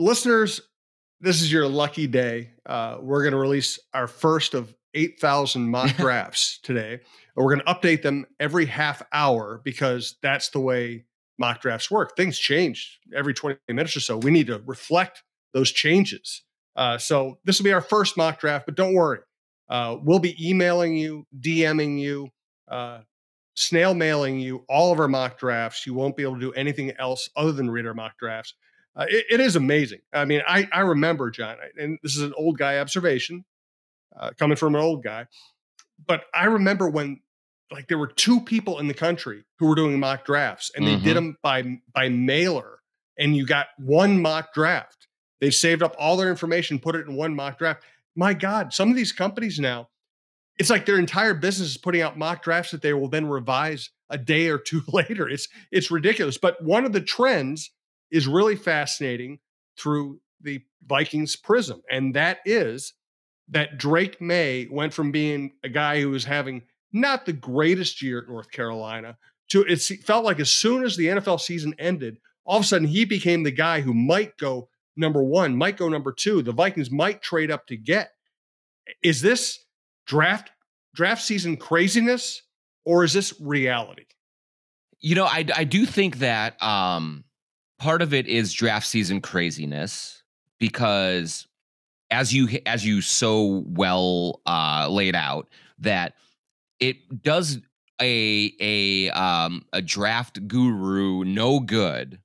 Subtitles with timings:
[0.00, 0.62] Listeners,
[1.20, 2.52] this is your lucky day.
[2.64, 6.92] Uh, we're going to release our first of 8,000 mock drafts today.
[6.94, 7.00] And
[7.36, 11.04] We're going to update them every half hour because that's the way
[11.38, 12.16] mock drafts work.
[12.16, 14.16] Things change every 20 minutes or so.
[14.16, 16.44] We need to reflect those changes.
[16.74, 19.18] Uh, so this will be our first mock draft, but don't worry.
[19.68, 22.30] Uh, we'll be emailing you, DMing you,
[22.68, 23.00] uh,
[23.54, 25.86] snail mailing you all of our mock drafts.
[25.86, 28.54] You won't be able to do anything else other than read our mock drafts.
[28.96, 30.00] Uh, it, it is amazing.
[30.12, 33.44] I mean, I, I remember, Jon, and this is an old guy observation
[34.18, 35.26] uh, coming from an old guy,
[36.06, 37.20] but I remember when
[37.70, 40.94] like there were two people in the country who were doing mock drafts and they
[40.94, 41.04] mm-hmm.
[41.04, 42.80] did them by by mailer
[43.18, 45.06] and you got one mock draft
[45.40, 47.82] they saved up all their information put it in one mock draft
[48.16, 49.88] my god some of these companies now
[50.58, 53.90] it's like their entire business is putting out mock drafts that they will then revise
[54.10, 57.70] a day or two later it's it's ridiculous but one of the trends
[58.10, 59.38] is really fascinating
[59.78, 62.94] through the vikings prism and that is
[63.50, 68.18] that drake Maye went from being a guy who was having not the greatest year
[68.20, 69.16] at North Carolina.
[69.50, 72.86] To it felt like as soon as the NFL season ended, all of a sudden
[72.86, 76.42] he became the guy who might go number one, might go number two.
[76.42, 78.12] The Vikings might trade up to get.
[79.02, 79.58] Is this
[80.06, 80.50] draft
[80.94, 82.42] draft season craziness
[82.84, 84.04] or is this reality?
[85.00, 87.24] You know, I I do think that um,
[87.80, 90.22] part of it is draft season craziness
[90.58, 91.48] because
[92.10, 96.12] as you as you so well uh, laid out that
[96.78, 97.58] it does
[98.00, 102.20] a a um a draft guru no good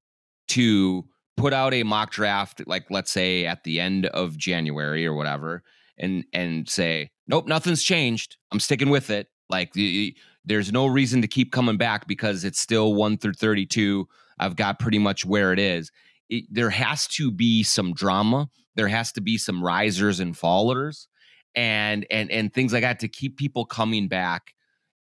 [0.48, 1.06] to
[1.38, 5.64] put out a mock draft like let's say at the end of January or whatever
[5.98, 8.38] and and say nope nothing's changed.
[8.52, 9.28] I'm sticking with it.
[9.50, 14.08] Like the, there's no reason to keep coming back because it's still 1 through 32
[14.40, 15.92] I've got pretty much where it is.
[16.30, 18.50] It, there has to be some drama.
[18.76, 21.08] There has to be some risers and fallers
[21.56, 24.54] and and and things like that to keep people coming back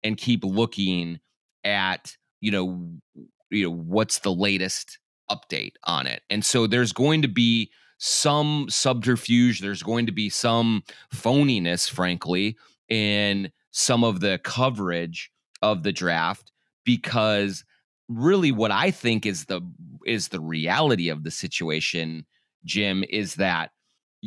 [0.03, 1.19] and keep looking
[1.63, 2.89] at you know
[3.49, 6.21] you know what's the latest update on it.
[6.29, 9.61] And so there's going to be some subterfuge.
[9.61, 12.57] There's going to be some phoniness frankly
[12.89, 15.31] in some of the coverage
[15.61, 16.51] of the draft
[16.85, 17.65] because
[18.07, 19.61] really what i think is the
[20.05, 22.25] is the reality of the situation
[22.65, 23.71] jim is that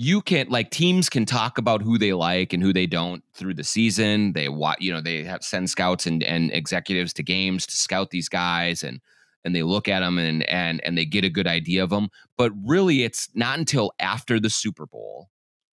[0.01, 3.55] you can like teams can talk about who they like and who they don't through
[3.55, 4.33] the season.
[4.33, 8.11] They want you know they have send scouts and and executives to games to scout
[8.11, 9.01] these guys and
[9.45, 12.11] and they look at them and and and they get a good idea of them.
[12.37, 15.31] But really, it's not until after the Super Bowl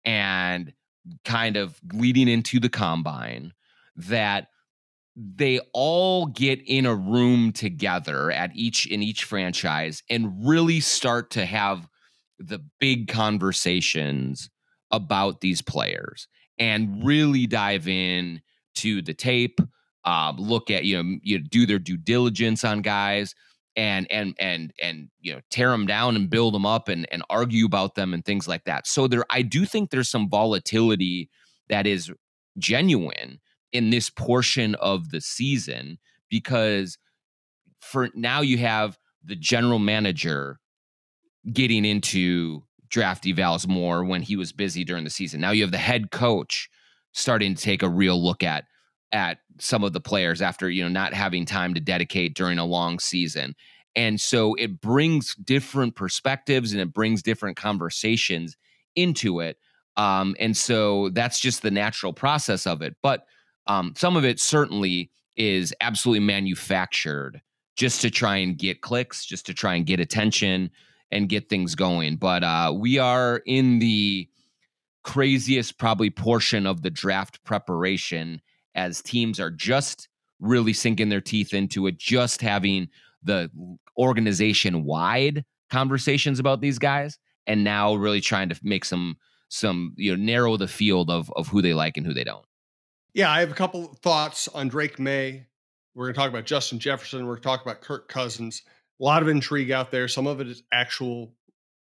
[0.05, 0.71] and
[1.25, 3.51] kind of leading into the combine
[3.97, 4.47] that
[5.15, 11.29] they all get in a room together at each in each franchise and really start
[11.31, 11.87] to have
[12.39, 14.49] the big conversations
[14.91, 18.41] about these players and really dive in
[18.75, 19.59] to the tape
[20.05, 23.35] uh, look at you know you do their due diligence on guys
[23.75, 27.23] and and and and you know tear them down and build them up and and
[27.29, 28.87] argue about them and things like that.
[28.87, 31.29] So there i do think there's some volatility
[31.69, 32.11] that is
[32.57, 33.39] genuine
[33.73, 35.97] in this portion of the season
[36.29, 36.97] because
[37.79, 40.59] for now you have the general manager
[41.51, 45.41] getting into draft evals more when he was busy during the season.
[45.41, 46.69] Now you have the head coach
[47.11, 48.65] starting to take a real look at
[49.11, 52.65] at some of the players after you know not having time to dedicate during a
[52.65, 53.55] long season.
[53.95, 58.57] And so it brings different perspectives and it brings different conversations
[58.95, 59.57] into it.
[59.97, 62.95] Um, and so that's just the natural process of it.
[63.03, 63.25] But
[63.67, 67.41] um, some of it certainly is absolutely manufactured
[67.75, 70.69] just to try and get clicks, just to try and get attention,
[71.11, 72.15] and get things going.
[72.15, 74.27] But uh, we are in the
[75.03, 78.41] craziest, probably portion of the draft preparation
[78.75, 80.07] as teams are just
[80.39, 82.89] really sinking their teeth into it, just having
[83.23, 83.49] the
[83.97, 87.17] organization wide conversations about these guys,
[87.47, 89.17] and now really trying to make some
[89.49, 92.45] some you know narrow the field of of who they like and who they don't.
[93.13, 95.45] Yeah, I have a couple thoughts on Drake Maye.
[95.95, 97.25] We're going to talk about Justin Jefferson.
[97.25, 98.63] We're going to talk about Kirk Cousins
[98.99, 100.07] a lot of intrigue out there.
[100.07, 101.33] Some of it is actual,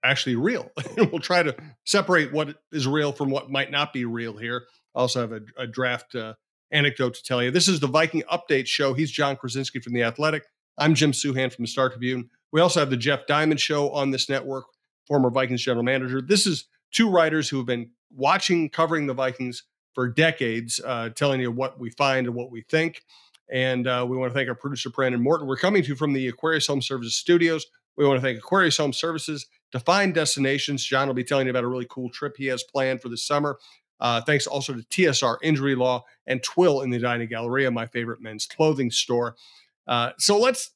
[0.04, 0.72] actually real.
[0.98, 4.64] we'll try to separate what is real from what might not be real here.
[4.96, 6.36] I also have a, a draft uh,
[6.72, 7.52] anecdote to tell you.
[7.52, 8.94] This is the Viking Update Show.
[8.94, 10.44] He's Jon Krawczynski from The Athletic.
[10.78, 12.30] I'm Jim Souhan from the Star Tribune.
[12.54, 14.66] We also have the Jeff Diamond Show on this network,
[15.08, 16.22] former Vikings general manager.
[16.22, 21.42] This is two writers who have been watching, covering the Vikings for decades, uh, telling
[21.42, 23.04] you what we find and what we think.
[23.52, 25.48] And uh, we want to thank our producer, Brandon Morton.
[25.48, 27.66] We're coming to you from the Aquarius Home Services studios.
[27.98, 29.48] We want to thank Aquarius Home Services.
[29.74, 30.84] to find destinations.
[30.84, 33.18] Jon will be telling you about a really cool trip he has planned for the
[33.18, 33.58] summer.
[34.00, 38.22] Uh, thanks also to TSR Injury Law and Twill in the Edina Galleria, my favorite
[38.22, 39.36] men's clothing store.
[39.88, 40.72] Uh, so let's.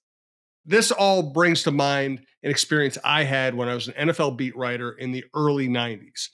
[0.68, 4.56] This all brings to mind an experience I had when I was an NFL beat
[4.58, 6.30] writer in the early '90s,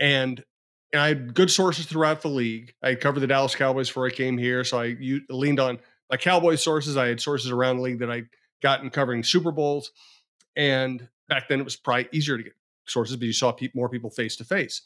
[0.00, 0.44] and
[0.92, 2.74] and I had good sources throughout the league.
[2.82, 4.96] I covered the Dallas Cowboys before I came here, so I
[5.28, 5.78] leaned on
[6.10, 6.96] my Cowboy sources.
[6.96, 8.24] I had sources around the league that I
[8.62, 9.92] got in covering Super Bowls,
[10.56, 12.54] and back then it was probably easier to get
[12.86, 14.82] sources because you saw pe- more people face to face.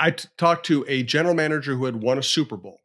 [0.00, 2.80] I t- talked to a general manager who had won a Super Bowl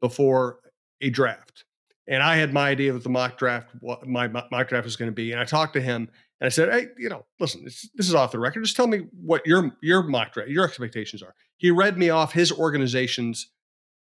[0.00, 0.60] before
[1.00, 1.64] a draft,
[2.06, 5.10] and I had my idea of the mock draft, what my mock draft was going
[5.10, 5.32] to be.
[5.32, 6.08] And I talked to him,
[6.40, 8.64] and I said, "Hey, you know, listen, this, this is off the record.
[8.64, 12.32] Just tell me what your your mock draft, your expectations are." He read me off
[12.32, 13.50] his organization's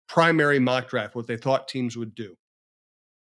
[0.08, 2.36] primary mock draft, what they thought teams would do.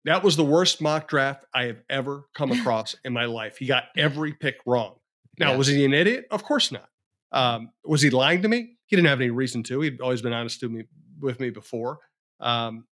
[0.05, 3.57] That was the worst mock draft I have ever come across in my life.
[3.57, 4.97] He got every pick wrong.
[5.39, 6.27] Now, was he an idiot?
[6.31, 6.89] Of course not.
[7.33, 8.77] Um, was he lying to me?
[8.87, 9.81] He didn't have any reason to.
[9.81, 10.85] He'd always been honest to me
[11.21, 11.99] with me before.
[12.39, 12.87] Um,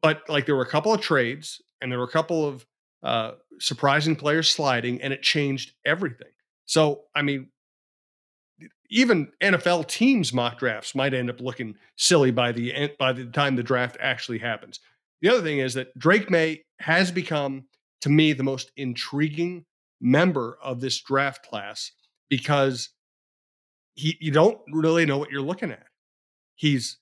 [0.00, 2.64] but like there were a couple of trades and there were a couple of
[3.02, 6.28] uh, surprising players sliding, and it changed everything.
[6.66, 7.48] So, I mean,
[8.90, 13.26] even NFL teams mock drafts might end up looking silly by the end, by the
[13.26, 14.80] time the draft actually happens.
[15.20, 17.64] The other thing is that Drake Maye has become,
[18.02, 19.64] to me, the most intriguing
[20.00, 21.90] member of this draft class
[22.30, 22.90] because
[23.94, 25.86] he you don't really know what you're looking at.
[26.54, 26.98] He's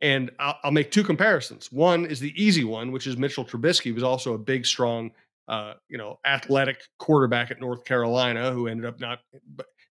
[0.00, 1.72] and I'll, I'll, make two comparisons.
[1.72, 5.12] One is the easy one, which is Mitchell Trubisky, was also a big, strong,
[5.48, 9.20] uh, you know, athletic quarterback at North Carolina, who ended up not,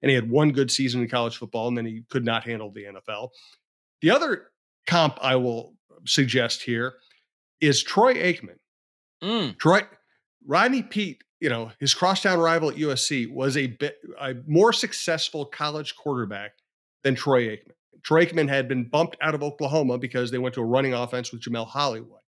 [0.02, 2.72] and he had one good season in college football, and then he could not handle
[2.72, 3.30] the NFL.
[4.02, 4.48] The other
[4.88, 6.96] comp I will suggest here
[7.62, 8.58] is Troy Aikman.
[9.24, 9.58] Mm.
[9.58, 9.82] Troy
[10.46, 15.46] Rodney Peete, you know, his crosstown rival at USC was a bit a more successful
[15.46, 16.54] college quarterback
[17.04, 17.74] than Troy Aikman.
[18.04, 21.32] Troy Aikman had been bumped out of Oklahoma because they went to a running offense
[21.32, 22.20] with Jamelle Holieway.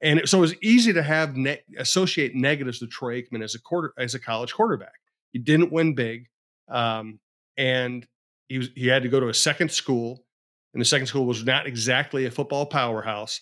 [0.00, 3.60] And so it was easy to have ne- associate negatives to Troy Aikman as a
[3.60, 4.94] quarter as a college quarterback.
[5.32, 6.26] He didn't win big,
[6.68, 7.18] um,
[7.56, 8.06] and
[8.48, 10.24] he was, he had to go to a second school,
[10.72, 13.40] and the second school was not exactly a football powerhouse.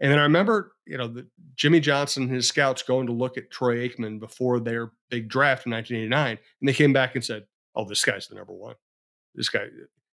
[0.00, 3.38] And then I remember, you know, the, Jimmy Johnson and his scouts going to look
[3.38, 7.44] at Troy Aikman before their big draft in 1989, and they came back and said,
[7.76, 8.74] "Oh, this guy's the number one.
[9.36, 9.66] This guy,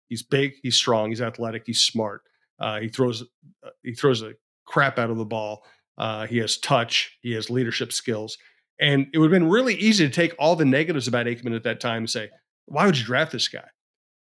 [0.09, 2.23] he's big, he's strong, he's athletic, he's smart.
[2.61, 3.23] Uh, he throws,
[3.65, 4.35] uh, he throws a
[4.67, 5.65] crap out of the ball.
[5.99, 8.39] Uh, he has touch, he has leadership skills."
[8.81, 11.65] And it would have been really easy to take all the negatives about Aikman at
[11.65, 12.31] that time and say,
[12.67, 13.69] "Why would you draft this guy?"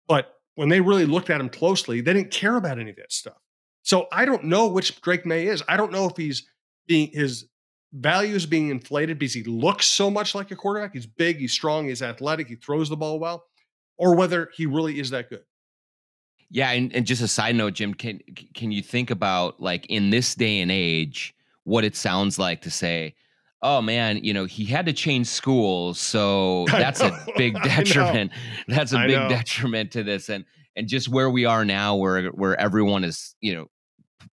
[0.08, 3.12] But when they really looked at him closely, they didn't care about any of that
[3.12, 3.36] stuff.
[3.82, 5.62] So I don't know which Drake Maye is.
[5.68, 6.48] I don't know if he's
[6.88, 7.46] being his
[7.92, 10.92] value is being inflated because he looks so much like a quarterback.
[10.92, 13.44] He's big, he's strong, he's athletic, he throws the ball well,
[13.96, 15.44] or whether he really is that good.
[16.50, 18.20] Yeah, and, and just a side note, Jim, can
[18.54, 21.35] can you think about like in this day and age
[21.66, 23.14] what it sounds like to say,
[23.62, 28.32] oh man, you know, he had to change schools, so that's a big detriment.
[28.68, 30.28] That's a big detriment to this.
[30.28, 30.44] And
[30.76, 33.66] and just where we are now where where everyone is, you know,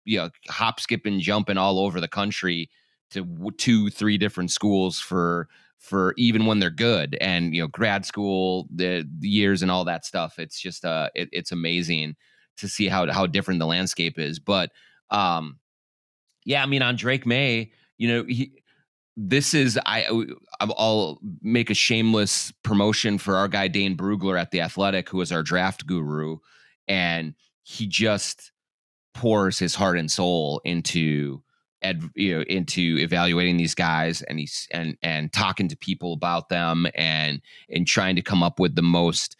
[0.05, 2.69] you know hop skipping jumping all over the country
[3.11, 5.47] to two three different schools for
[5.79, 9.85] for even when they're good and you know grad school the, the years and all
[9.85, 12.15] that stuff it's just uh it, it's amazing
[12.57, 14.71] to see how how different the landscape is but
[15.09, 15.57] um
[16.45, 18.51] yeah i mean on drake Maye, you know he
[19.15, 20.07] this is I
[20.59, 25.31] I'll make a shameless promotion for our guy Dane Brugler at the Athletic, who is
[25.31, 26.37] our draft guru,
[26.87, 28.51] and he just
[29.13, 31.43] pours his heart and soul into
[31.81, 36.49] ed, you know into evaluating these guys and he's and and talking to people about
[36.49, 39.35] them and and trying to come up with the most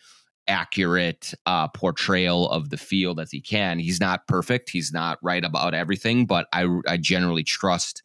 [0.48, 3.80] accurate uh, portrayal of the field as he can.
[3.80, 4.70] He's not perfect.
[4.70, 8.04] He's not right about everything, but I I generally trust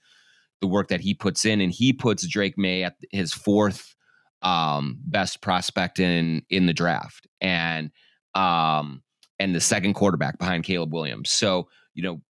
[0.61, 3.95] the work that he puts in and he puts Drake Maye at his fourth
[4.43, 7.27] um, best prospect in in the draft.
[7.41, 7.91] And
[8.35, 9.03] um
[9.39, 11.31] and the second quarterback behind Caleb Williams.
[11.31, 12.21] So, you know,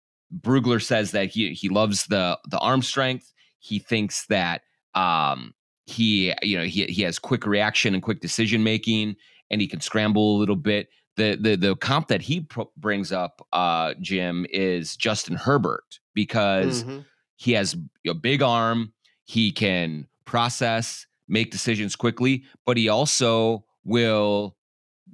[0.40, 3.32] Brugler says that he he loves the the arm strength.
[3.58, 4.62] He thinks that
[4.94, 5.54] um
[5.86, 9.16] he you know he he has quick reaction and quick decision making
[9.50, 10.88] and he can scramble a little bit.
[11.16, 16.84] The the the comp that he pro- brings up uh Jim is Justin Herbert because
[16.84, 17.00] mm-hmm.
[17.36, 17.76] he has
[18.06, 18.92] a big arm,
[19.24, 24.56] he can process, make decisions quickly, but he also will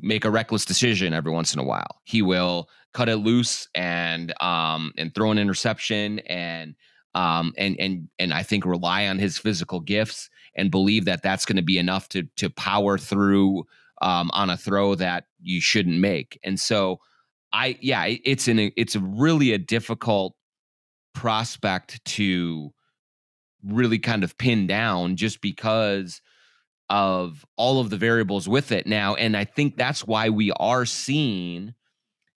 [0.01, 2.01] make a reckless decision every once in a while.
[2.05, 6.75] He will cut it loose and um and throw an interception and
[7.15, 11.45] um and and and I think rely on his physical gifts and believe that that's
[11.45, 13.67] going to be enough to to power through
[14.03, 16.39] um, on a throw that you shouldn't make.
[16.45, 16.99] And so,
[17.53, 20.35] I yeah, it's an it's really a difficult
[21.15, 22.73] prospect to
[23.65, 26.21] really kind of pin down just because
[26.91, 29.15] of all of the variables with it now.
[29.15, 31.75] And I think that's why we are seeing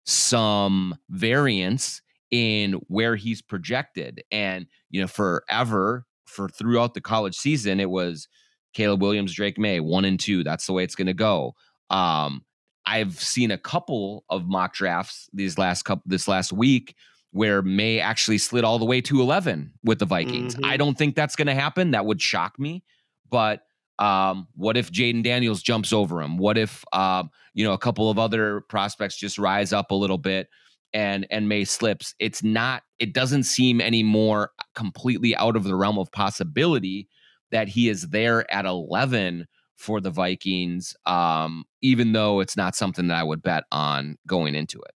[0.05, 4.23] some variance in where he's projected.
[4.31, 8.27] And, you know, forever, for throughout the college season, it was
[8.75, 10.43] Caleb Williams, Drake Maye, one and two.
[10.43, 11.55] That's the way it's going to go.
[11.89, 12.43] Um,
[12.85, 16.95] I've seen a couple of mock drafts these last couple this last week
[17.31, 20.55] where Maye actually slid all the way to 11 with the Vikings.
[20.55, 20.65] Mm-hmm.
[20.65, 21.91] I don't think that's going to happen.
[21.91, 22.83] That would shock me.
[23.29, 23.61] But
[23.97, 26.37] um, what if Jayden Daniels jumps over him?
[26.37, 30.17] What if um, you know a couple of other prospects just rise up a little
[30.17, 30.47] bit
[30.93, 32.13] and and Maye slips?
[32.19, 32.83] It's not.
[32.99, 37.07] It doesn't seem any more completely out of the realm of possibility
[37.55, 39.47] that he is there at eleven
[39.77, 40.93] for the Vikings.
[41.05, 44.91] Um, even though it's not something that I would bet on going into it.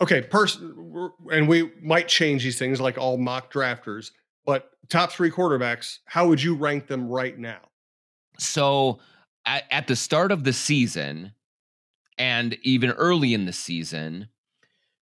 [0.00, 4.10] Okay, person, and we might change these things like all mock drafters.
[4.44, 7.60] But top three quarterbacks, how would you rank them right now?
[8.38, 9.00] So
[9.44, 11.32] at, at the start of the season
[12.18, 14.28] and even early in the season,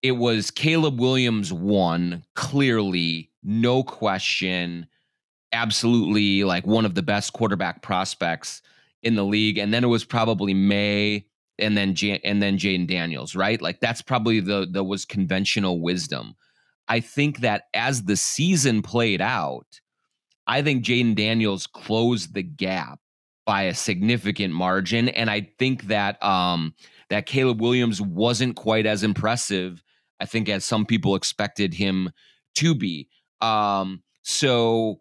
[0.03, 4.87] it was Caleb Williams one, clearly, no question,
[5.51, 8.61] absolutely like one of the best quarterback prospects
[9.03, 9.57] in the league.
[9.57, 11.25] And then it was probably Maye
[11.59, 13.61] and then J- and then Jayden Daniels, right?
[13.61, 16.35] Like that's probably the the was conventional wisdom.
[16.87, 19.81] I think that as the season played out,
[20.45, 22.99] I think Jayden Daniels closed the gap
[23.45, 25.09] by a significant margin.
[25.09, 26.73] And I think that um,
[27.09, 29.83] that Caleb Williams wasn't quite as impressive,
[30.19, 32.11] I think, as some people expected him
[32.55, 33.09] to be.
[33.41, 34.99] Um, so,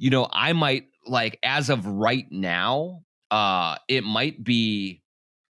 [0.00, 5.02] you know, I might like as of right now, uh, it might be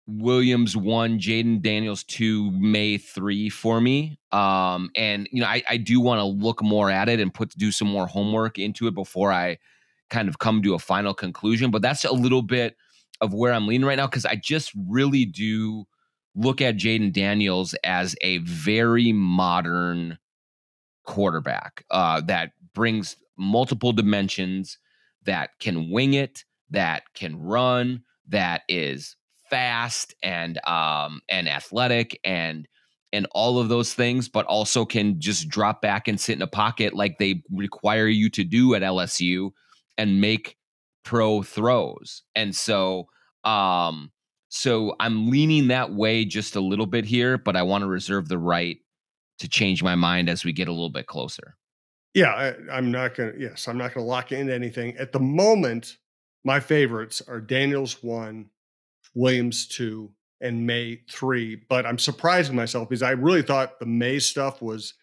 [0.06, 4.20] Williams one, Jayden Daniels two, Maye three for me.
[4.32, 7.58] Um, and you know, I, I do want to look more at it and put
[7.58, 9.58] do some more homework into it before I
[10.12, 11.72] kind of come to a final conclusion.
[11.72, 12.78] But that's a little bit
[13.22, 15.86] of where I'm leaning right now because I just really do
[16.36, 20.20] look at Jayden Daniels as a very modern
[21.06, 24.78] quarterback uh, that brings multiple dimensions,
[25.24, 29.16] that can wing it, that can run, that is
[29.50, 32.68] fast and um, and athletic and
[33.14, 36.48] and all of those things, but also can just drop back and sit in a
[36.48, 39.52] pocket like they require you to do at LSU
[39.98, 40.58] and make
[41.06, 42.24] pro throws.
[42.36, 43.08] And so
[43.44, 44.12] um
[44.50, 48.30] so I'm leaning that way just a little bit here, but I want to reserve
[48.30, 48.78] the right
[49.40, 51.56] to change my mind as we get a little bit closer.
[52.14, 54.96] Yeah, I, am not going to, yes, I'm not going to lock into anything.
[54.98, 55.98] At the moment,
[56.46, 58.50] my favorites are Daniels one,
[59.14, 61.56] Williams two, and Maye three.
[61.68, 64.94] But I'm surprising myself because I really thought the Maye stuff was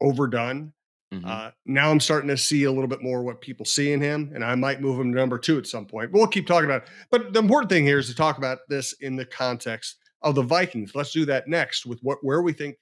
[0.00, 0.72] overdone.
[1.12, 1.26] Mm-hmm.
[1.26, 4.32] Uh, now I'm starting to see a little bit more what people see in him,
[4.34, 6.10] and I might move him to number two at some point.
[6.10, 6.88] But we'll keep talking about it.
[7.10, 10.42] But the important thing here is to talk about this in the context of the
[10.42, 10.94] Vikings.
[10.94, 12.76] Let's do that next with what where we think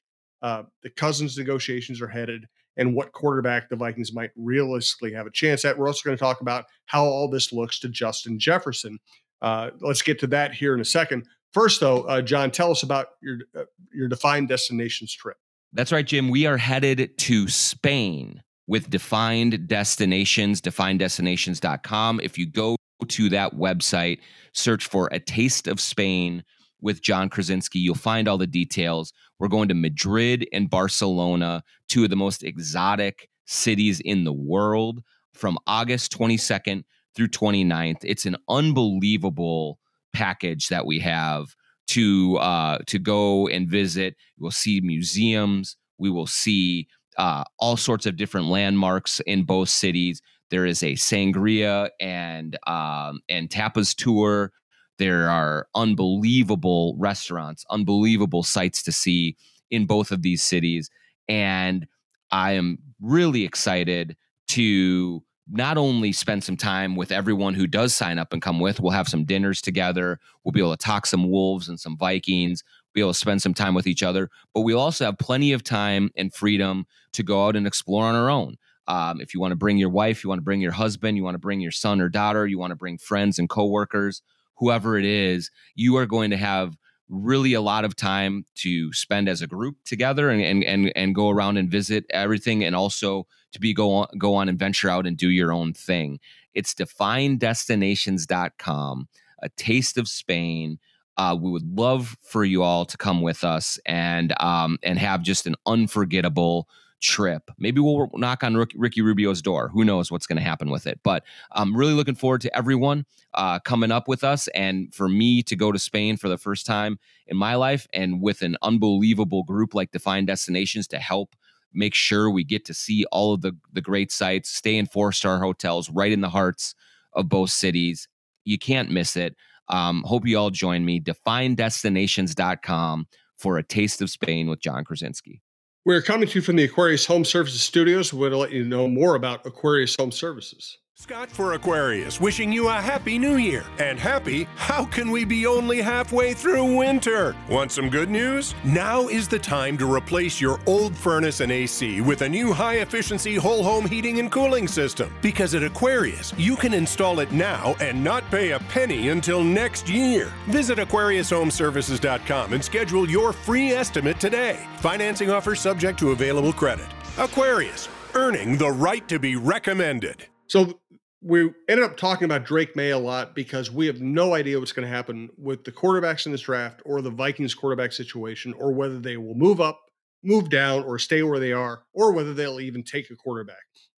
[0.45, 2.47] uh, the Cousins negotiations are headed
[2.77, 5.79] and what quarterback the Vikings might realistically have a chance at.
[5.79, 8.99] We're also going to talk about how all this looks to Justin Jefferson.
[9.41, 11.27] Uh, let's get to that here in a second.
[11.55, 15.39] First, though, uh, Jon, tell us about your uh, your defined destinations trip.
[15.73, 16.29] That's right, Jim.
[16.29, 22.21] We are headed to Spain with defined destinations, defineddestinations.com.
[22.23, 22.77] If you go
[23.09, 24.19] to that website,
[24.53, 26.45] search for a taste of Spain
[26.85, 29.13] with Jon Krawczynski, you'll find all the details.
[29.39, 35.03] We're going to Madrid and Barcelona, two of the most exotic cities in the world
[35.33, 36.85] from August 22nd
[37.17, 37.97] through 29th.
[38.03, 39.79] It's an unbelievable
[40.13, 41.47] package that we have
[41.87, 44.15] to uh, to go and visit.
[44.39, 45.77] We'll see museums.
[45.99, 46.87] We will see
[47.17, 50.21] uh, all sorts of different landmarks in both cities.
[50.51, 54.53] There is a sangria and um, and tapas tour.
[54.99, 59.37] There are unbelievable restaurants, unbelievable sights to see
[59.71, 60.91] in both of these cities,
[61.29, 61.87] and
[62.31, 64.17] I am really excited
[64.49, 68.81] to not only spend some time with everyone who does sign up and come with,
[68.81, 70.19] we'll have some dinners together.
[70.43, 73.53] We'll be able to talk some Wolves and some Vikings, be able to spend some
[73.53, 77.47] time with each other, but we'll also have plenty of time and freedom to go
[77.47, 78.57] out and explore on our own.
[78.87, 81.25] Um, if you want to bring your wife, you want to bring your husband, you
[81.25, 84.23] want to bring your son or daughter, you want to bring friends and coworkers,
[84.57, 86.77] whoever it is, you are going to have
[87.09, 91.15] really a lot of time to spend as a group together and and and, and
[91.15, 94.89] go around and visit everything and also to be go on go on and venture
[94.89, 96.19] out and do your own thing
[96.55, 99.09] It's defineddestinations.com,
[99.43, 100.79] a taste of Spain.
[101.17, 105.23] Uh, we would love for you all to come with us and um, and have
[105.23, 106.69] just an unforgettable
[107.05, 107.51] trip.
[107.59, 109.69] Maybe we'll knock on Ricky Rubio's door.
[109.69, 111.01] Who knows what's going to happen with it?
[111.05, 115.43] But I'm really looking forward to everyone uh, coming up with us and for me
[115.43, 119.43] to go to Spain for the first time in my life and with an unbelievable
[119.43, 121.37] group like Defined Destinations to help
[121.75, 125.13] make sure we get to see all of the, the great sites, stay in four
[125.13, 126.75] star hotels right in the hearts
[127.13, 128.09] of both cities.
[128.45, 129.37] You can't miss it.
[129.69, 131.01] Um, hope you all join me.
[131.01, 135.41] DefinedDestinations.com for a taste of Spain with Jon Krawczynski.
[135.87, 138.11] We're coming to you from the Aquarius Home Services Studios.
[138.11, 140.79] We're going to let you know more about Aquarius Home Services.
[140.97, 143.65] Scott for Aquarius, wishing you a happy new year.
[143.79, 147.37] And happy, how can we be only halfway through winter?
[147.51, 148.55] Want some good news?
[148.65, 152.77] Now is the time to replace your old furnace and AC with a new high
[152.77, 155.13] efficiency whole home heating and cooling system.
[155.21, 159.89] Because at Aquarius, you can install it now and not pay a penny until next
[159.89, 160.33] year.
[160.47, 164.61] Visit AquariusHomeservices.com and schedule your free estimate today.
[164.79, 166.87] Financing offer subject to available credit.
[167.19, 170.29] Aquarius, earning the right to be recommended.
[170.47, 170.79] So
[171.25, 174.73] we ended up talking about Drake Maye a lot because we have no idea what's
[174.73, 178.73] going to happen with the quarterbacks in this draft or the Vikings quarterback situation or
[178.73, 179.81] whether they will move up,
[180.23, 183.57] move down, or stay where they are, or whether they'll even take a quarterback.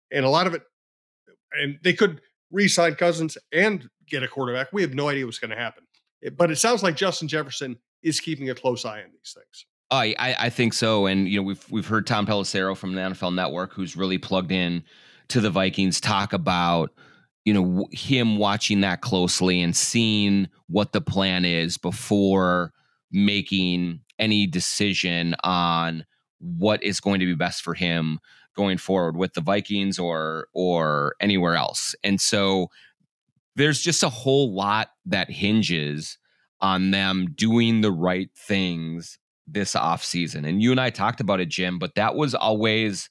[0.09, 0.61] And a lot of it,
[1.51, 4.69] and they could re sign Cousins and get a quarterback.
[4.71, 5.83] We have no idea what's going to happen.
[6.37, 9.65] But it sounds like Justin Jefferson is keeping a close eye on these things.
[9.91, 13.01] Oh, I, I think so, and you know we've we've heard Tom Pelissero from the
[13.01, 14.83] NFL Network, who's really plugged in
[15.29, 16.91] to the Vikings, talk about
[17.47, 22.73] you know him watching that closely and seeing what the plan is before
[23.09, 26.05] making any decision on
[26.39, 28.19] what is going to be best for him
[28.57, 31.95] going forward with the Vikings or or anywhere else.
[32.03, 32.67] And so
[33.55, 36.17] there's just a whole lot that hinges
[36.59, 40.45] on them doing the right things this offseason.
[40.45, 43.09] And you and I talked about it, Jim, but that was always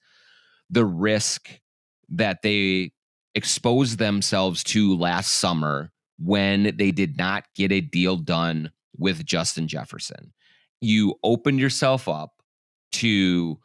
[0.68, 1.58] the risk
[2.10, 2.92] that they
[3.36, 9.68] exposed themselves to last summer when they did not get a deal done with Justin
[9.68, 10.32] Jefferson.
[10.80, 12.32] You opened yourself up
[12.92, 13.58] to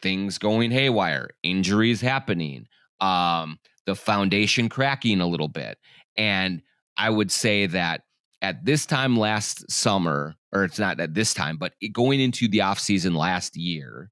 [0.00, 2.66] things going haywire, injuries happening,
[3.00, 5.78] um, the foundation cracking a little bit.
[6.16, 6.62] And
[6.96, 8.02] I would say that
[8.40, 12.58] at this time last summer, or it's not at this time, but going into the
[12.58, 14.10] offseason last year,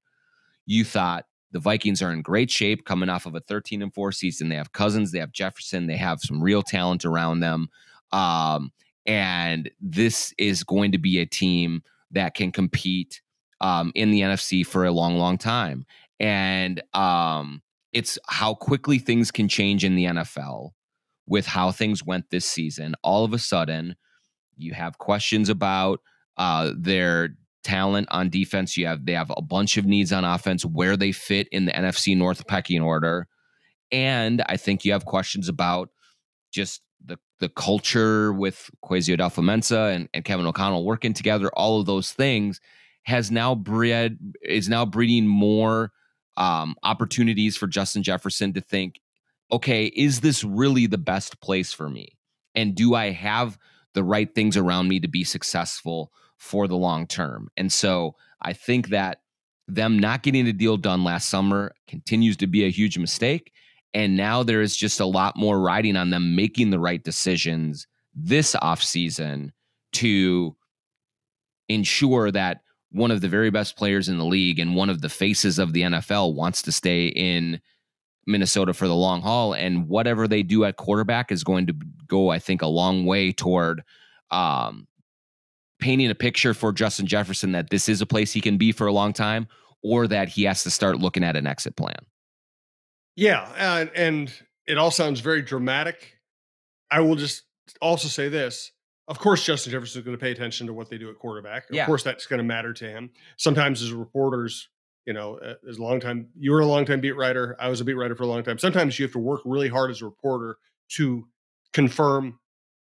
[0.67, 4.11] you thought the Vikings are in great shape coming off of a 13 and 4
[4.11, 4.49] season.
[4.49, 7.69] They have Cousins, they have Jefferson, they have some real talent around them.
[8.11, 8.73] Um,
[9.05, 13.21] and this is going to be a team that can compete
[13.61, 15.85] um, in the NFC for a long, long time.
[16.19, 17.61] And um,
[17.93, 20.71] it's how quickly things can change in the NFL
[21.25, 22.95] with how things went this season.
[23.01, 23.95] All of a sudden,
[24.57, 26.01] you have questions about
[26.35, 28.77] uh, their talent on defense.
[28.77, 31.73] You have they have a bunch of needs on offense, where they fit in the
[31.73, 33.27] NFC North pecking order,
[33.91, 35.89] and I think you have questions about
[36.53, 41.49] just the the culture with Kwesi Adofo-Mensah and, and Kevin O'Connell working together.
[41.49, 42.61] All of those things
[43.03, 45.91] has now bred is now breeding more
[46.37, 48.99] um, opportunities for Justin Jefferson to think,
[49.51, 52.17] okay, is this really the best place for me?
[52.53, 53.57] And do I have
[53.93, 56.11] the right things around me to be successful?
[56.45, 57.49] For the long term.
[57.57, 59.21] And so I think that
[59.67, 63.51] them not getting the deal done last summer continues to be a huge mistake.
[63.95, 67.87] And now there is just a lot more riding on them making the right decisions
[68.13, 69.49] this offseason
[69.93, 70.55] to
[71.67, 75.09] ensure that one of the very best players in the league and one of the
[75.09, 77.59] faces of the NFL wants to stay in
[78.27, 79.53] Minnesota for the long haul.
[79.53, 81.75] And whatever they do at quarterback is going to
[82.07, 83.83] go, I think, a long way toward
[84.31, 84.87] um,
[85.85, 88.87] painting a picture for Justin Jefferson that this is a place he can be for
[88.87, 89.47] a long time,
[89.83, 91.99] or that he has to start looking at an exit plan.
[93.15, 94.33] Yeah, and, and
[94.65, 96.17] it all sounds very dramatic.
[96.89, 97.43] I will just
[97.83, 98.71] also say this.
[99.07, 101.69] Of course, Justin Jefferson is going to pay attention to what they do at quarterback.
[101.69, 101.85] Of yeah.
[101.85, 103.11] course, that's going to matter to him.
[103.37, 104.67] Sometimes, as reporters,
[105.05, 107.55] you know, as a long time, you were a long time beat writer.
[107.59, 108.57] I was a beat writer for a long time.
[108.57, 110.57] Sometimes you have to work really hard as a reporter
[110.93, 111.27] to
[111.73, 112.39] confirm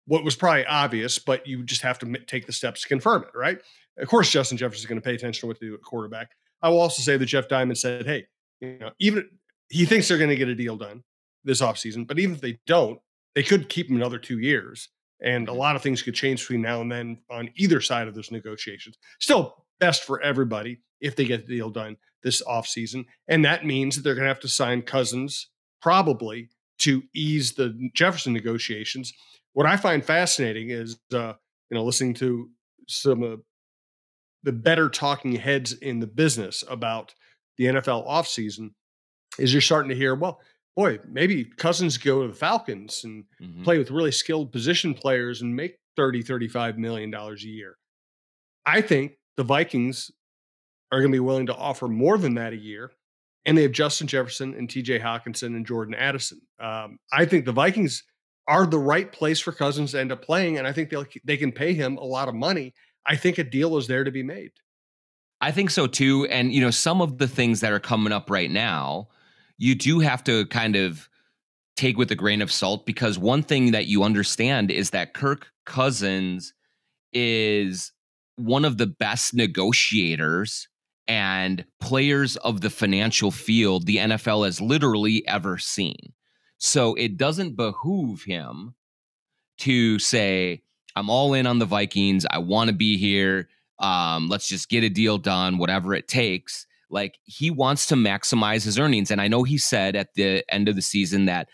[0.07, 3.31] what was probably obvious, but you just have to take the steps to confirm it,
[3.35, 3.59] right?
[3.99, 6.31] Of course, Justin Jefferson is going to pay attention to what to do at quarterback.
[6.63, 8.27] I will also say that Jeff Diamond said, hey,
[8.61, 9.29] you know, even
[9.69, 11.03] he thinks they're going to get a deal done
[11.45, 12.99] this offseason, but even if they don't,
[13.35, 14.89] they could keep him another two years.
[15.23, 15.59] And a mm-hmm.
[15.59, 18.99] lot of things could change between now and then on either side of those negotiations.
[19.21, 23.05] Still best for everybody if they get the deal done this offseason.
[23.29, 25.49] And that means that they're going to have to sign Cousins
[25.81, 29.13] probably to ease the Jefferson negotiations.
[29.55, 31.35] What I find fascinating is, uh,
[31.71, 32.51] you know, listening to
[32.87, 33.41] some of
[34.43, 37.15] the better talking heads in the business about
[37.57, 38.71] the NFL offseason
[39.39, 40.41] is you're starting to hear, well,
[40.77, 43.63] boy, maybe Cousins go to the Falcons and mm-hmm.
[43.63, 47.77] play with really skilled position players and make 30, 35 million dollars a year.
[48.67, 50.11] I think the Vikings
[50.93, 52.93] are going to be willing to offer more than that a year.
[53.47, 56.41] And they have Justin Jefferson and TJ Hockenson and Jordan Addison.
[56.59, 58.03] Um, I think the Vikings
[58.47, 60.59] are the right place for Cousins to end up playing.
[60.59, 62.75] And I think they they can pay him a lot of money.
[63.07, 64.53] I think a deal is there to be made.
[65.41, 66.27] I think so too.
[66.27, 69.09] And, you know, some of the things that are coming up right now,
[69.59, 71.09] you do have to kind of
[71.77, 75.49] take with a grain of salt because one thing that you understand is that Kirk
[75.67, 76.55] Cousins
[77.13, 77.93] is
[78.37, 80.69] one of the best negotiators
[81.07, 86.13] and players of the financial field the NFL has literally ever seen.
[86.65, 88.75] So it doesn't behoove him
[89.59, 90.63] to say,
[90.97, 92.25] I'm all in on the Vikings.
[92.31, 93.51] I want to be here.
[93.81, 96.67] Um, let's just get a deal done, whatever it takes.
[96.89, 99.11] Like he wants to maximize his earnings.
[99.11, 101.51] And I know he said at the end of the season that,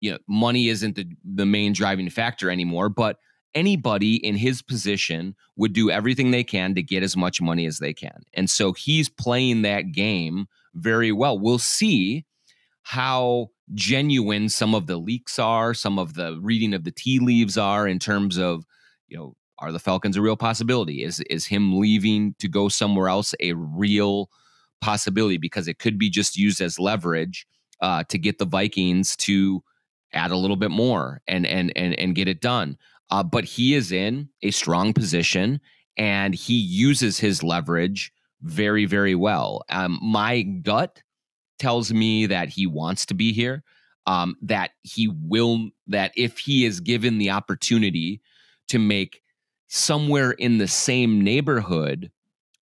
[0.00, 3.18] you know, money isn't the, the main driving factor anymore, but
[3.54, 7.78] anybody in his position would do everything they can to get as much money as
[7.78, 8.24] they can.
[8.34, 11.38] And so he's playing that game very well.
[11.38, 12.24] We'll see
[12.82, 17.56] how genuine some of the leaks are, some of the reading of the tea leaves
[17.56, 18.64] are in terms of,
[19.08, 21.04] you know, are the Falcons a real possibility?
[21.04, 24.30] Is is him leaving to go somewhere else a real
[24.80, 25.36] possibility?
[25.36, 27.46] Because it could be just used as leverage
[27.80, 29.62] uh, to get the Vikings to
[30.12, 32.76] add a little bit more and and and and get it done.
[33.10, 35.60] Uh, but he is in a strong position
[35.96, 39.62] and he uses his leverage very, very well.
[39.68, 41.02] Um, my gut
[41.60, 43.62] tells me that he wants to be here,
[44.06, 48.20] um, that he will, that if he is given the opportunity
[48.68, 49.22] to make
[49.68, 52.10] somewhere in the same neighborhood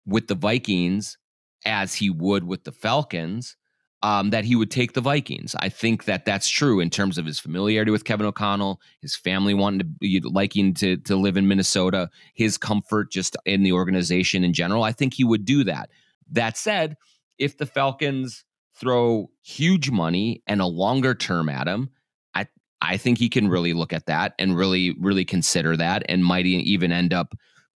[0.04, 1.18] with the Vikings
[1.64, 3.56] as he would with the Falcons,
[4.02, 5.54] um, that he would take the Vikings.
[5.58, 9.54] I think that that's true in terms of his familiarity with Kevin O'Connell, his family
[9.54, 14.44] wanting to be liking to to live in Minnesota, his comfort just in the organization
[14.44, 14.82] in general.
[14.82, 15.90] I think he would do that.
[16.30, 16.96] That said,
[17.38, 18.44] if the Falcons
[18.78, 21.90] throw huge money and a longer term at him,
[22.34, 22.46] I
[22.80, 26.46] I think he can really look at that and really really consider that and might
[26.46, 27.34] even end up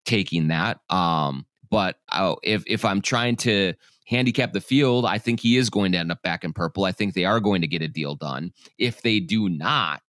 [0.05, 0.79] taking that.
[0.89, 3.73] Um, but oh, if if I'm trying to
[4.07, 6.85] handicap the field, I think he is going to end up back in purple.
[6.85, 8.53] I think they are going to get a deal done.
[8.77, 10.01] If they do not,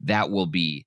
[0.00, 0.86] that will be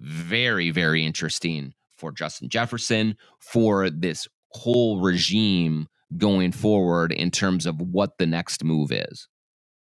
[0.00, 7.80] very, very interesting for Justin Jefferson, for this whole regime going forward in terms of
[7.80, 9.28] what the next move is.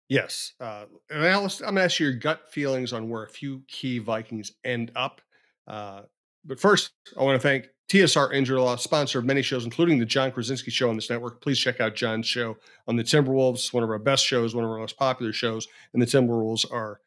[0.08, 0.52] Yes.
[0.60, 3.98] Uh, and I'm going to ask you your gut feelings on where a few key
[3.98, 5.20] Vikings end up.
[5.66, 6.02] Uh,
[6.44, 10.04] but first, I want to thank TSR Injury Law, sponsor of many shows, including the
[10.04, 11.40] Jon Krawczynski Show on this network.
[11.40, 14.70] Please check out Jon's show on the Timberwolves, one of our best shows, one of
[14.70, 15.66] our most popular shows.
[15.92, 17.00] And the Timberwolves are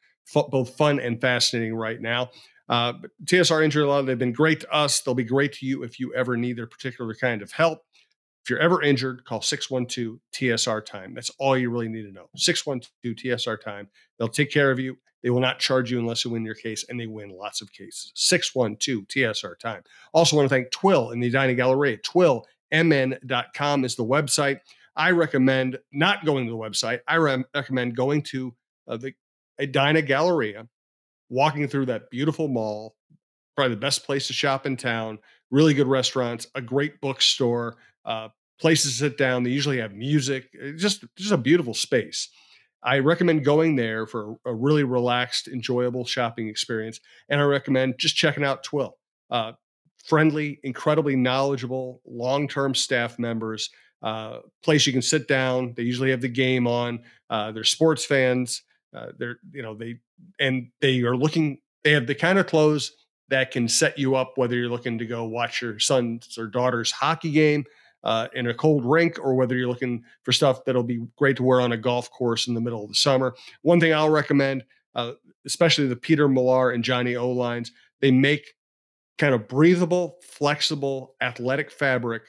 [0.50, 2.32] both fun and fascinating right now.
[2.70, 2.94] Uh,
[3.24, 5.02] TSR Injury Law, they've been great to us.
[5.02, 7.80] They'll be great to you if you ever need their particular kind of help.
[8.48, 11.14] If you're ever injured, call 612 TSR time.
[11.14, 12.30] That's all you really need to know.
[12.38, 13.90] 612 TSR time.
[14.18, 14.98] They'll take care of you.
[15.22, 17.74] They will not charge you unless you win your case, and they win lots of
[17.74, 18.14] cases.
[18.16, 19.84] 612 TSR time.
[20.14, 21.98] Also, want to thank Twill in the Edina Galleria.
[21.98, 24.62] TwillMN.com is the website.
[24.96, 27.02] I recommend not going to the website.
[27.06, 28.56] I re- recommend going to
[28.88, 29.12] uh, the
[29.60, 30.70] Edina Galleria,
[31.28, 32.96] walking through that beautiful mall,
[33.58, 35.20] probably the best place to shop in town,
[35.52, 37.76] really good restaurants, a great bookstore,
[38.08, 39.44] uh, places to sit down.
[39.44, 42.30] They usually have music, just, just a beautiful space.
[42.84, 47.00] I recommend going there for a really relaxed, enjoyable shopping experience.
[47.30, 48.98] And I recommend just checking out Twill.
[49.30, 49.54] Uh,
[50.06, 53.70] friendly, incredibly knowledgeable, long term staff members,
[54.02, 55.74] uh, place you can sit down.
[55.76, 57.02] They usually have the game on.
[57.30, 58.64] Uh, they're sports fans.
[58.96, 59.98] Uh, they're, you know, they,
[60.40, 62.94] and they are looking, they have the kind of clothes
[63.30, 66.92] that can set you up whether you're looking to go watch your son's or daughter's
[66.92, 67.66] hockey game
[68.08, 71.44] uh, in a cold rink or whether you're looking for stuff that'll be great to
[71.44, 73.36] wear on a golf course in the middle of the summer.
[73.64, 74.64] One thing I'll recommend,
[74.96, 75.12] uh,
[75.46, 78.54] especially the Peter Millar and Johnny O lines, they make
[79.18, 82.24] kind of breathable, flexible, athletic fabric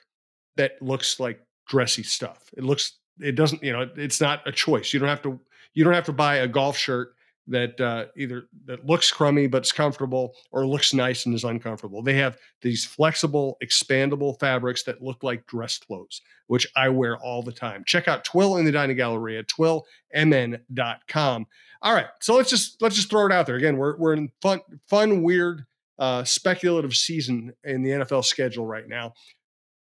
[0.57, 2.51] that looks like dressy stuff.
[2.57, 4.93] It looks, it doesn't, you know, it's not a choice.
[4.93, 5.39] You don't have to,
[5.75, 7.15] you don't have to buy a golf shirt
[7.49, 12.03] that uh, either that looks crummy but it's comfortable or looks nice and is uncomfortable.
[12.03, 17.43] They have these flexible, expandable fabrics that look like dress clothes, which I wear all
[17.43, 17.85] the time.
[17.87, 21.47] Check out Twill in the Edina Galleria at twillmn.com.
[21.81, 23.77] All right, so let's just let's just throw it out there again.
[23.77, 25.65] We're we're in fun, fun, weird,
[25.99, 29.15] uh, speculative season in the NFL schedule right now.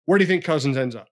[0.06, 1.08] Where do you think Cousins ends up?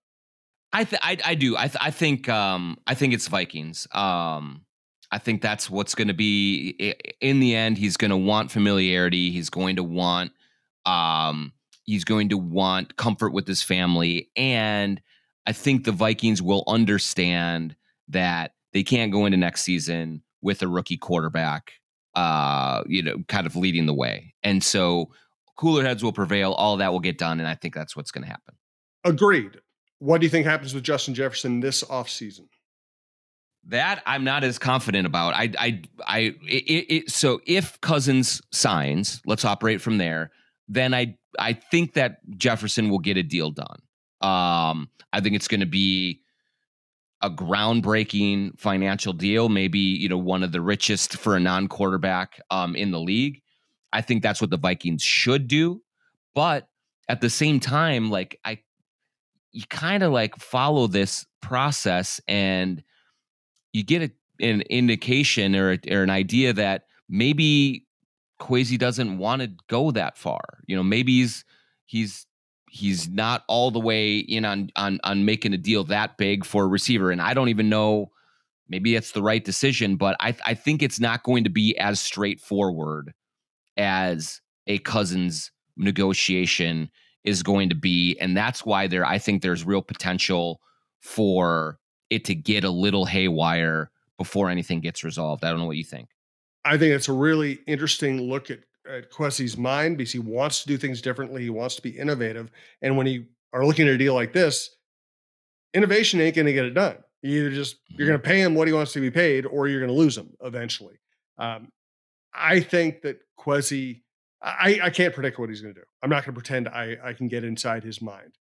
[0.72, 1.56] I th- I, I do.
[1.56, 3.88] I th- I think um I think it's Vikings.
[3.92, 4.65] Um
[5.10, 7.78] I think that's what's going to be in the end.
[7.78, 9.30] He's going to want familiarity.
[9.30, 10.32] He's going to want,
[10.84, 11.52] um,
[11.84, 15.00] he's going to want comfort with his family, and
[15.46, 17.76] I think the Vikings will understand
[18.08, 21.72] that they can't go into next season with a rookie quarterback,
[22.14, 25.12] uh, you know, kind of leading the way, and so
[25.56, 26.52] cooler heads will prevail.
[26.52, 28.54] All that will get done, and I think that's what's going to happen.
[29.04, 29.60] Agreed.
[29.98, 32.48] What do you think happens with Justin Jefferson this offseason?
[33.68, 35.34] That I'm not as confident about.
[35.34, 36.18] I, I, I.
[36.46, 40.30] It, it, so if Cousins signs, let's operate from there.
[40.68, 43.78] Then I, I think that Jefferson will get a deal done.
[44.20, 46.22] Um, I think it's going to be
[47.22, 49.48] a groundbreaking financial deal.
[49.48, 53.42] Maybe you know one of the richest for a non-quarterback um, in the league.
[53.92, 55.82] I think that's what the Vikings should do.
[56.34, 56.68] But
[57.08, 58.60] at the same time, like I,
[59.52, 62.82] you kind of like follow this process and
[63.76, 64.10] you get a,
[64.44, 67.84] an indication or, a, or an idea that maybe
[68.40, 70.60] Kwesi doesn't want to go that far.
[70.66, 71.44] You know, maybe he's
[71.84, 72.26] he's
[72.70, 76.64] he's not all the way in on on on making a deal that big for
[76.64, 77.10] a receiver.
[77.10, 78.10] And I don't even know.
[78.68, 82.00] Maybe it's the right decision, but I I think it's not going to be as
[82.00, 83.12] straightforward
[83.76, 86.90] as a Cousins negotiation
[87.24, 90.60] is going to be, and that's why there I think there's real potential
[91.00, 91.78] for
[92.10, 95.44] it to get a little haywire before anything gets resolved.
[95.44, 96.08] I don't know what you think.
[96.64, 100.68] I think it's a really interesting look at, at Kwesi's mind because he wants to
[100.68, 101.42] do things differently.
[101.42, 102.50] He wants to be innovative.
[102.82, 104.70] And when you are looking at a deal like this,
[105.74, 106.96] innovation ain't going to get it done.
[107.22, 107.96] You either just mm-hmm.
[107.98, 109.98] you're going to pay him what he wants to be paid, or you're going to
[109.98, 110.98] lose him eventually.
[111.38, 111.68] Um,
[112.34, 114.02] I think that Kwesi,
[114.42, 115.86] I, I can't predict what he's going to do.
[116.02, 118.34] I'm not going to pretend I, I can get inside his mind.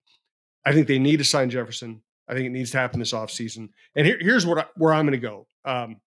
[0.66, 2.02] I think they need to sign Jefferson.
[2.28, 3.70] I think it needs to happen this offseason.
[3.96, 5.48] And here, here's what I, where I'm going to go.
[5.64, 5.98] Um,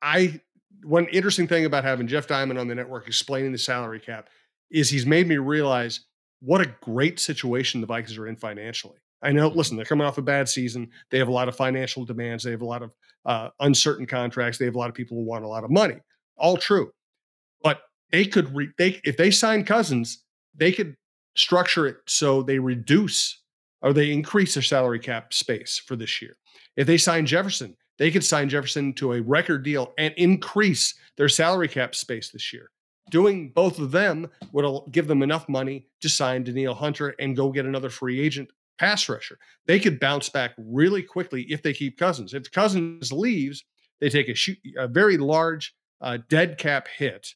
[0.00, 0.40] I
[0.84, 4.28] one interesting thing about having Jeff Diamond on the network explaining the salary cap
[4.70, 6.00] is he's made me realize
[6.40, 8.98] what a great situation the Vikings are in financially.
[9.22, 9.58] I know, mm-hmm.
[9.58, 10.90] listen, they're coming off a bad season.
[11.10, 12.42] They have a lot of financial demands.
[12.42, 12.92] They have a lot of
[13.24, 14.58] uh, uncertain contracts.
[14.58, 15.96] They have a lot of people who want a lot of money.
[16.36, 16.90] All true,
[17.62, 20.96] but they could re- they if they sign Cousins, they could
[21.36, 23.41] structure it so they reduce
[23.82, 26.36] or they increase their salary cap space for this year.
[26.76, 31.28] If they sign Jefferson, they could sign Jefferson to a record deal and increase their
[31.28, 32.70] salary cap space this year.
[33.10, 37.50] Doing both of them would give them enough money to sign Danielle Hunter and go
[37.50, 39.38] get another free agent pass rusher.
[39.66, 42.34] They could bounce back really quickly if they keep Cousins.
[42.34, 43.64] If Cousins leaves,
[44.00, 47.34] they take a, shoot, a very large uh, dead cap hit,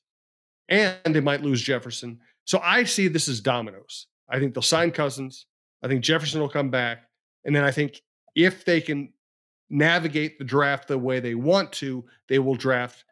[0.68, 2.18] and they might lose Jefferson.
[2.44, 4.06] So I see this as dominoes.
[4.28, 5.46] I think they'll sign Cousins.
[5.82, 7.04] I think Jefferson will come back.
[7.44, 8.02] And then I think
[8.34, 9.12] if they can
[9.70, 13.04] navigate the draft the way they want to, they will draft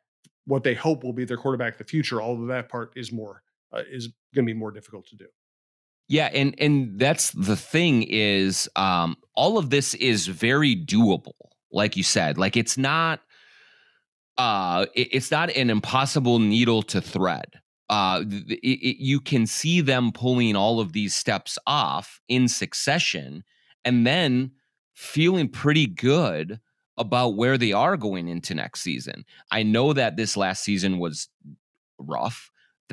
[0.47, 2.21] what they hope will be their quarterback of the future.
[2.21, 5.27] Although that part is more uh, is going to be more difficult to do.
[6.09, 11.33] Yeah, and and that's the thing is um, all of this is very doable.
[11.73, 13.21] Like you said, like it's not
[14.37, 19.81] uh it, it's not an impossible needle to thread uh, it, it, you can see
[19.81, 23.45] them pulling all of these steps off in succession
[23.85, 24.53] and then
[24.95, 26.61] feeling pretty good
[26.97, 29.25] about where they are going into next season.
[29.51, 31.29] I know that this last season was
[31.99, 32.51] rough.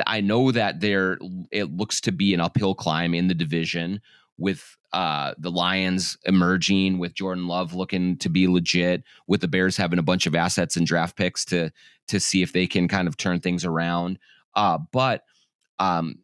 [0.07, 1.19] I know that there
[1.51, 4.01] it looks to be an uphill climb in the division
[4.37, 9.77] with uh, the Lions emerging, with Jordan Love looking to be legit, with the Bears
[9.77, 11.71] having a bunch of assets and draft picks to
[12.07, 14.17] to see if they can kind of turn things around.
[14.55, 15.23] Uh, but
[15.79, 16.19] um,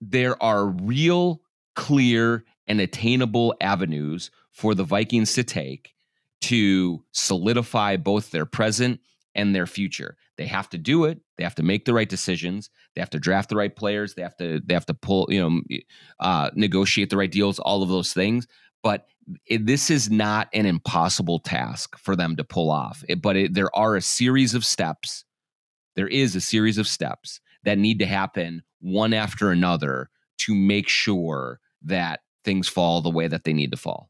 [0.00, 1.40] there are real,
[1.74, 5.94] clear, and attainable avenues for the Vikings to take
[6.40, 9.00] to solidify both their present
[9.34, 10.16] and their future.
[10.36, 11.20] They have to do it.
[11.36, 12.70] They have to make the right decisions.
[12.94, 14.14] They have to draft the right players.
[14.14, 15.60] They have to they have to pull you know
[16.20, 17.58] uh, negotiate the right deals.
[17.58, 18.46] All of those things.
[18.82, 19.06] But
[19.46, 23.04] it, this is not an impossible task for them to pull off.
[23.08, 25.24] It, but it, there are a series of steps
[25.98, 30.08] there is a series of steps that need to happen one after another
[30.38, 34.08] to make sure that things fall the way that they need to fall.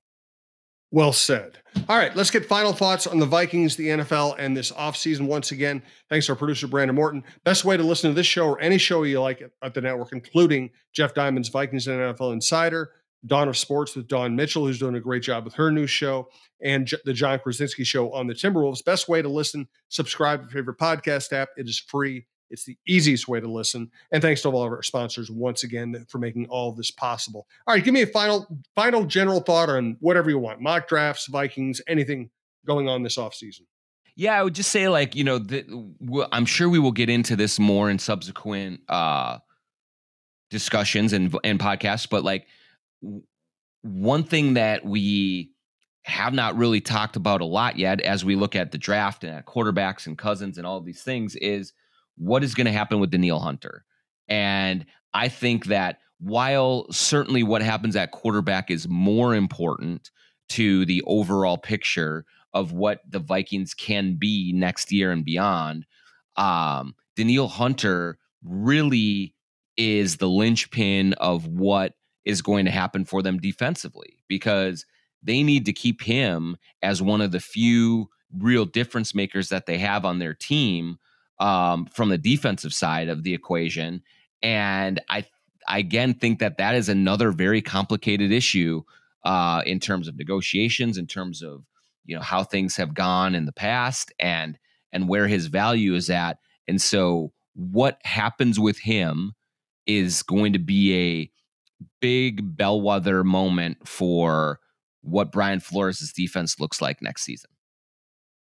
[0.90, 1.56] Well said.
[1.88, 5.50] All right, let's get final thoughts on the Vikings, the NFL, and this offseason once
[5.50, 5.82] again.
[6.10, 7.24] Thanks to our producer, Brandon Morton.
[7.44, 10.12] Best way to listen to this show or any show you like at the network,
[10.12, 12.90] including Jeff Diamond's Vikings and NFL Insider,
[13.26, 16.28] Dawn of Sports with Dawn Mitchell, who's doing a great job with her new show,
[16.62, 18.84] and J- the Jon Krawczynski Show on the Timberwolves.
[18.84, 21.48] Best way to listen, subscribe to your favorite podcast app.
[21.56, 22.26] It is free.
[22.50, 23.90] It's the easiest way to listen.
[24.10, 27.46] And thanks to all of our sponsors once again for making all this possible.
[27.66, 31.26] All right, give me a final, final general thought on whatever you want: mock drafts,
[31.26, 32.30] Vikings, anything
[32.66, 33.62] going on this offseason.
[34.16, 35.64] Yeah, I would just say like you know, the,
[36.32, 39.38] I'm sure we will get into this more in subsequent uh,
[40.50, 42.46] discussions and and podcasts, but like
[43.82, 45.50] one thing that we
[46.04, 49.34] have not really talked about a lot yet as we look at the draft and
[49.34, 51.72] at quarterbacks and Cousins and all these things is
[52.16, 53.84] what is going to happen with Danielle Hunter.
[54.26, 60.10] And I think that while certainly what happens at quarterback is more important
[60.50, 65.86] to the overall picture of what the Vikings can be next year and beyond,
[66.36, 69.34] um, Danielle Hunter really
[69.76, 71.94] is the linchpin of what
[72.28, 74.84] is going to happen for them defensively because
[75.22, 79.78] they need to keep him as one of the few real difference makers that they
[79.78, 80.98] have on their team
[81.40, 84.02] um, from the defensive side of the equation.
[84.42, 85.24] And I,
[85.66, 88.82] I again think that that is another very complicated issue
[89.24, 91.64] uh, in terms of negotiations, in terms of
[92.04, 94.58] you know how things have gone in the past, and
[94.92, 96.38] and where his value is at.
[96.68, 99.32] And so, what happens with him
[99.86, 101.30] is going to be a
[102.00, 104.60] big bellwether moment for
[105.02, 107.50] what Brian Flores' defense looks like next season.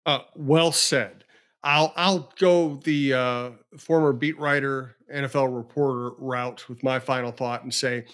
[0.05, 1.25] Uh, well said.
[1.63, 7.65] I'll I'll go the uh, former beat writer, NFL reporter route with my final thought
[7.65, 8.05] and say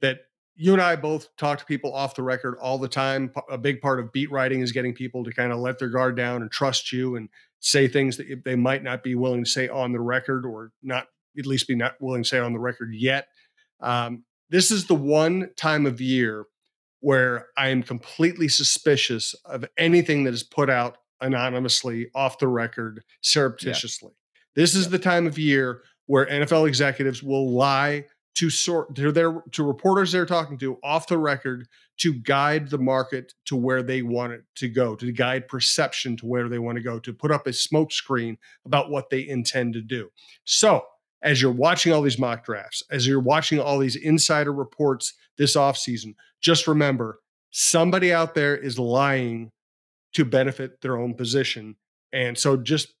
[0.00, 0.20] that
[0.56, 3.30] you and I both talk to people off the record all the time.
[3.50, 6.16] A big part of beat writing is getting people to kind of let their guard
[6.16, 7.28] down and trust you and
[7.60, 11.08] say things that they might not be willing to say on the record or not
[11.38, 13.28] at least be not willing to say on the record yet.
[13.80, 16.46] Um, this is the one time of year
[17.00, 23.02] where I am completely suspicious of anything that is put out anonymously, off the record,
[23.20, 24.12] surreptitiously.
[24.12, 24.62] Yeah.
[24.62, 24.92] This is yeah.
[24.92, 28.04] the time of year where NFL executives will lie
[28.36, 32.78] to sort to their to reporters they're talking to off the record to guide the
[32.78, 36.76] market to where they want it to go, to guide perception to where they want
[36.76, 40.10] to go, to put up a smokescreen about what they intend to do.
[40.44, 40.84] So
[41.24, 45.56] as you're watching all these mock drafts, as you're watching all these insider reports this
[45.56, 47.18] offseason, just remember
[47.50, 49.50] somebody out there is lying
[50.12, 51.74] to benefit their own position.
[52.12, 52.94] And so just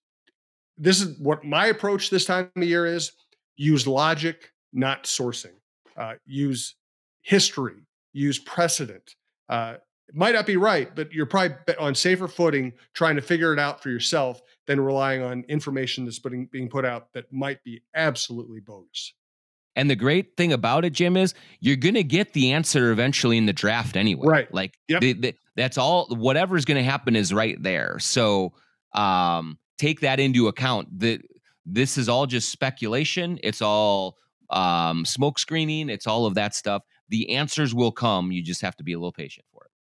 [0.76, 3.12] this is what my approach this time of year is
[3.56, 5.54] use logic, not sourcing.
[5.96, 6.74] Uh, use
[7.22, 9.14] history, use precedent.
[9.48, 9.74] Uh,
[10.08, 13.60] it might not be right, but you're probably on safer footing trying to figure it
[13.60, 17.82] out for yourself than relying on information that's putting, being put out that might be
[17.94, 19.12] absolutely bogus.
[19.76, 23.36] And the great thing about it, Jim, is you're going to get the answer eventually
[23.36, 24.26] in the draft anyway.
[24.26, 24.54] Right.
[24.54, 25.00] Like yep.
[25.00, 26.06] the, the, that's all.
[26.14, 27.98] Whatever's going to happen is right there.
[27.98, 28.52] So
[28.92, 31.00] um, take that into account.
[31.00, 31.22] That
[31.66, 33.40] this is all just speculation.
[33.42, 34.16] It's all
[34.50, 35.88] um, smoke screening.
[35.88, 36.82] It's all of that stuff.
[37.08, 38.30] The answers will come.
[38.30, 39.44] You just have to be a little patient.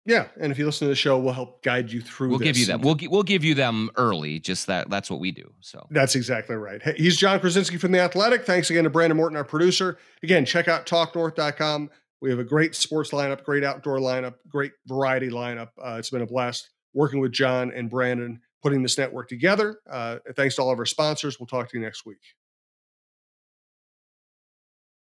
[0.05, 2.29] Yeah, and if you listen to the show, we'll help guide you through.
[2.29, 2.81] We'll give you them.
[2.81, 4.39] We'll we'll give you them early.
[4.39, 5.53] Just that that's what we do.
[5.61, 6.81] So that's exactly right.
[6.81, 8.45] Hey, he's Jon Krawczynski from the Athletic.
[8.45, 9.97] Thanks again to Brandon Morton, our producer.
[10.21, 11.89] Again, check out TalkNorth.com.
[12.21, 15.69] We have a great sports lineup, great outdoor lineup, great variety lineup.
[15.81, 19.79] Uh, it's been a blast working with Jon and Brandon putting this network together.
[19.89, 21.39] Uh, thanks to all of our sponsors.
[21.39, 22.21] We'll talk to you next week.